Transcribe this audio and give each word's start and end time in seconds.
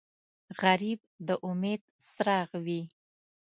غریب 0.61 0.99
د 1.27 1.29
امید 1.47 1.81
څراغ 2.11 2.49
وي 2.65 2.81